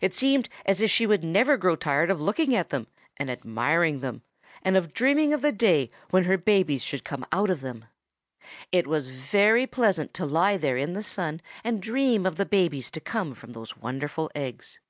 It 0.00 0.12
seemed 0.12 0.48
as 0.66 0.80
if 0.80 0.90
she 0.90 1.06
never 1.06 1.52
would 1.52 1.60
grow 1.60 1.76
tired 1.76 2.10
of 2.10 2.20
looking 2.20 2.52
at 2.56 2.70
them 2.70 2.88
and 3.16 3.30
admiring 3.30 4.00
them 4.00 4.22
and 4.62 4.76
of 4.76 4.92
dreaming 4.92 5.32
of 5.32 5.40
the 5.40 5.52
day 5.52 5.92
when 6.10 6.24
her 6.24 6.36
babies 6.36 6.82
should 6.82 7.04
come 7.04 7.24
out 7.30 7.48
of 7.48 7.60
them. 7.60 7.84
It 8.72 8.88
was 8.88 9.06
very 9.06 9.68
pleasant 9.68 10.12
to 10.14 10.26
lie 10.26 10.56
there 10.56 10.76
in 10.76 10.94
the 10.94 11.02
sun 11.04 11.40
and 11.62 11.80
dream 11.80 12.26
of 12.26 12.34
the 12.34 12.44
babies 12.44 12.90
to 12.90 13.00
come 13.00 13.36
from 13.36 13.52
those 13.52 13.76
wonderful 13.76 14.32
eggs. 14.34 14.80